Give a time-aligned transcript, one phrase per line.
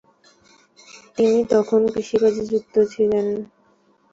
[1.17, 3.27] তিনি তখন কৃষিকাজে যুক্ত ছিলেন।